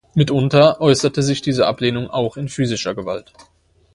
[0.15, 3.33] Mitunter äußerte sich diese Ablehnung auch in physischer Gewalt.